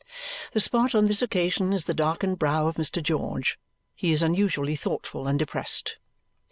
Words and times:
The 0.53 0.59
spot 0.59 0.95
on 0.95 1.05
this 1.05 1.21
occasion 1.21 1.71
is 1.73 1.85
the 1.85 1.93
darkened 1.93 2.39
brow 2.39 2.65
of 2.65 2.77
Mr. 2.77 3.03
George; 3.03 3.59
he 3.93 4.11
is 4.11 4.23
unusually 4.23 4.75
thoughtful 4.75 5.27
and 5.27 5.37
depressed. 5.37 5.97